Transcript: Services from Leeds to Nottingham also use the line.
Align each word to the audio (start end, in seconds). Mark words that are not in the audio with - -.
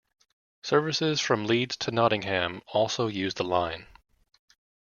Services 0.63 1.21
from 1.21 1.45
Leeds 1.45 1.77
to 1.77 1.91
Nottingham 1.91 2.63
also 2.73 3.05
use 3.05 3.35
the 3.35 3.43
line. 3.43 3.85